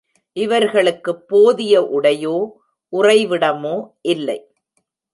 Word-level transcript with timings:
இவர்களுக்குப் 0.33 1.27
போதிய 1.27 1.81
உடையோ, 1.81 2.49
உறைவிடமோ 2.93 3.75
இல்லை. 4.01 4.39